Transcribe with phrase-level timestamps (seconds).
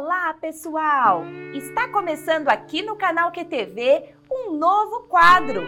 [0.00, 1.24] Olá, pessoal!
[1.52, 5.66] Está começando aqui no canal QTV um novo quadro,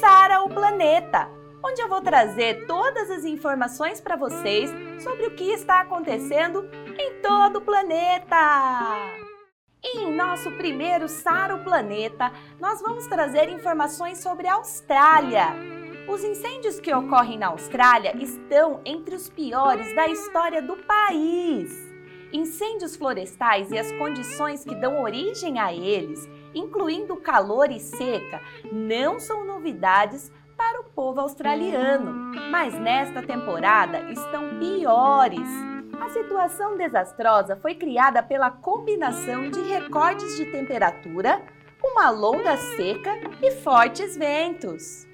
[0.00, 1.30] Sara o Planeta,
[1.64, 4.68] onde eu vou trazer todas as informações para vocês
[5.00, 6.68] sobre o que está acontecendo
[6.98, 8.36] em todo o planeta.
[9.80, 15.54] Em nosso primeiro Sara o Planeta, nós vamos trazer informações sobre a Austrália.
[16.08, 21.87] Os incêndios que ocorrem na Austrália estão entre os piores da história do país.
[22.32, 29.18] Incêndios florestais e as condições que dão origem a eles, incluindo calor e seca, não
[29.18, 35.48] são novidades para o povo australiano, mas nesta temporada estão piores.
[36.00, 41.40] A situação desastrosa foi criada pela combinação de recordes de temperatura,
[41.82, 45.07] uma longa seca e fortes ventos.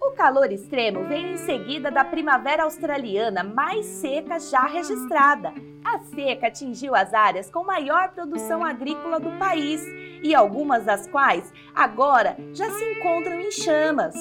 [0.00, 5.52] O calor extremo vem em seguida da primavera australiana mais seca já registrada.
[5.84, 9.84] A seca atingiu as áreas com maior produção agrícola do país
[10.22, 14.14] e algumas das quais agora já se encontram em chamas.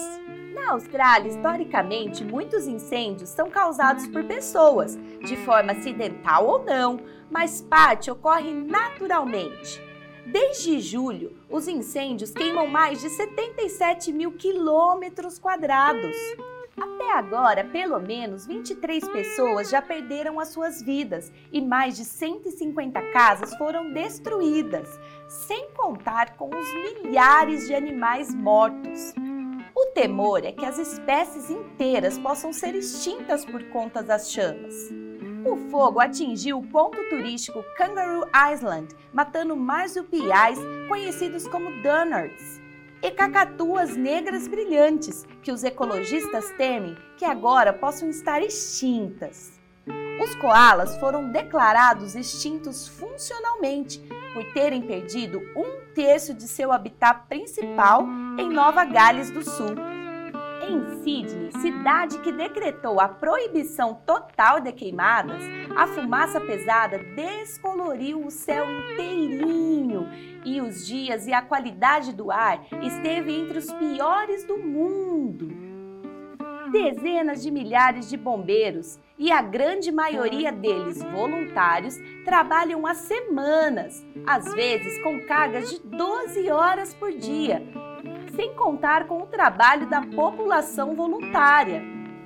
[0.53, 7.61] Na Austrália, historicamente, muitos incêndios são causados por pessoas, de forma acidental ou não, mas
[7.61, 9.86] parte ocorre naturalmente.
[10.31, 16.17] Desde julho, os incêndios queimam mais de 77 mil quilômetros quadrados.
[16.75, 23.01] Até agora, pelo menos 23 pessoas já perderam as suas vidas e mais de 150
[23.13, 29.13] casas foram destruídas, sem contar com os milhares de animais mortos.
[29.73, 35.06] O temor é que as espécies inteiras possam ser extintas por conta das chamas.
[35.47, 40.59] O fogo atingiu o ponto turístico Kangaroo Island, matando marsupiais
[40.89, 42.59] conhecidos como Dunnards
[43.01, 49.57] e cacatuas negras brilhantes, que os ecologistas temem que agora possam estar extintas.
[50.21, 54.01] Os koalas foram declarados extintos funcionalmente
[54.33, 58.03] por terem perdido um terço de seu habitat principal
[58.37, 59.96] em Nova Gales do Sul
[60.69, 65.41] em Sydney, cidade que decretou a proibição total de queimadas,
[65.75, 70.07] a fumaça pesada descoloriu o céu inteirinho
[70.43, 75.47] e os dias e a qualidade do ar esteve entre os piores do mundo.
[76.71, 84.53] Dezenas de milhares de bombeiros, e a grande maioria deles voluntários, trabalham há semanas, às
[84.53, 87.63] vezes com cargas de 12 horas por dia,
[88.37, 91.81] sem contar com o trabalho da população voluntária.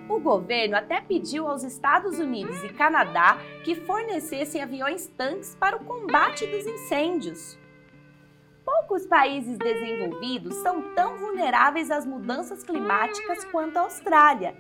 [0.10, 5.86] O governo até pediu aos Estados Unidos e Canadá que fornecessem aviões tanques para o
[5.86, 7.58] combate dos incêndios.
[8.66, 14.54] Poucos países desenvolvidos são tão vulneráveis às mudanças climáticas quanto a Austrália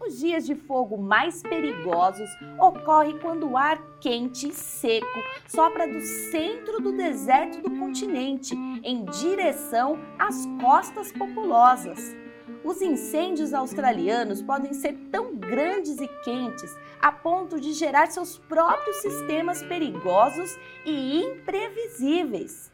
[0.00, 5.06] os dias de fogo mais perigosos ocorrem quando o ar quente e seco
[5.46, 12.16] sopra do centro do deserto do continente em direção às costas populosas.
[12.64, 18.96] Os incêndios australianos podem ser tão grandes e quentes a ponto de gerar seus próprios
[18.96, 22.70] sistemas perigosos e imprevisíveis.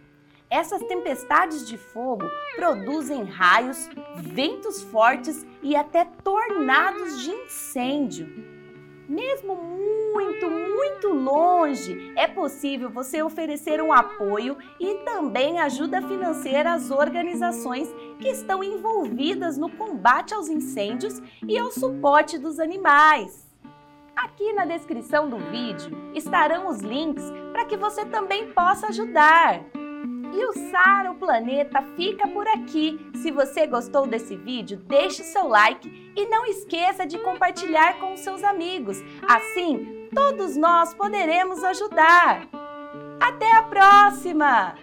[0.55, 8.29] Essas tempestades de fogo produzem raios, ventos fortes e até tornados de incêndio.
[9.09, 16.89] Mesmo muito, muito longe, é possível você oferecer um apoio e também ajuda financeira às
[16.89, 23.45] organizações que estão envolvidas no combate aos incêndios e ao suporte dos animais.
[24.15, 29.61] Aqui na descrição do vídeo estarão os links para que você também possa ajudar.
[30.33, 32.99] E o Sara, o planeta, fica por aqui.
[33.17, 38.43] Se você gostou desse vídeo, deixe seu like e não esqueça de compartilhar com seus
[38.45, 39.03] amigos.
[39.27, 42.49] Assim, todos nós poderemos ajudar.
[43.21, 44.75] Até a próxima!